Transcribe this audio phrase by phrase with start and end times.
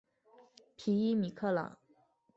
[0.75, 1.77] 皮伊米克朗。